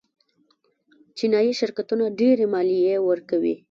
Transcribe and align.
چینايي 1.17 1.53
شرکتونه 1.59 2.05
ډېرې 2.19 2.45
مالیې 2.53 2.95
ورکوي. 3.07 3.55